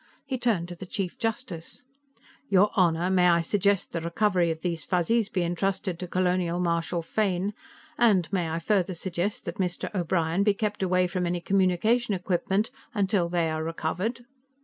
He 0.25 0.39
turned 0.39 0.67
to 0.69 0.75
the 0.75 0.87
Chief 0.87 1.19
Justice. 1.19 1.83
"Your 2.49 2.71
Honor, 2.73 3.11
may 3.11 3.27
I 3.27 3.41
suggest 3.41 3.91
the 3.91 4.01
recovery 4.01 4.49
of 4.49 4.61
these 4.61 4.83
Fuzzies 4.83 5.29
be 5.29 5.43
entrusted 5.43 5.99
to 5.99 6.07
Colonial 6.07 6.59
Marshal 6.59 7.03
Fane, 7.03 7.53
and 7.99 8.27
may 8.33 8.49
I 8.49 8.57
further 8.57 8.95
suggest 8.95 9.45
that 9.45 9.57
Mr. 9.59 9.93
O'Brien 9.93 10.41
be 10.41 10.55
kept 10.55 10.81
away 10.81 11.05
from 11.05 11.27
any 11.27 11.39
communication 11.39 12.15
equipment 12.15 12.71
until 12.95 13.29
they 13.29 13.47
are 13.51 13.63
recovered." 13.63 14.25